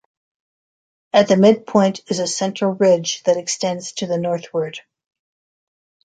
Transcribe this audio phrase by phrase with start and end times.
[1.13, 4.79] At the midpoint is a central ridge that extends to the northward.